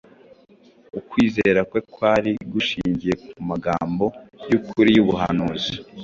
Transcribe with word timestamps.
Ukwizera 0.99 1.61
kwe 1.69 1.79
kwari 1.93 2.31
gushingiye 2.51 3.13
ku 3.25 3.37
magambo 3.49 4.05
y’ukuri 4.49 4.89
y’ubuhanuzi. 4.93 5.71